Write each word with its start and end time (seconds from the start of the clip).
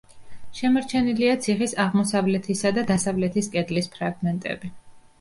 შემორჩენილია 0.59 1.35
ციხის 1.43 1.77
აღმოსავლეთისა 1.85 2.75
და 2.81 2.87
დასავლეთის 2.95 3.55
კედლის 3.59 3.95
ფრაგმენტები. 4.01 4.77